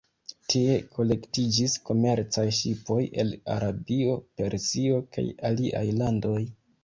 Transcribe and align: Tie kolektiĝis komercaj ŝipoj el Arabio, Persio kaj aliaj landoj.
Tie 0.51 0.75
kolektiĝis 0.93 1.75
komercaj 1.89 2.45
ŝipoj 2.61 2.97
el 3.23 3.29
Arabio, 3.57 4.17
Persio 4.41 5.03
kaj 5.17 5.27
aliaj 5.51 5.85
landoj. 6.01 6.41